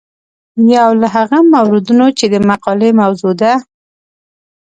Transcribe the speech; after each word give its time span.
یو 0.75 0.89
له 1.01 1.07
هغو 1.15 1.39
موردونو 1.53 2.05
چې 2.17 2.25
د 2.33 2.35
مقالې 2.49 2.89
موضوع 3.01 3.33
ده. 3.41 3.53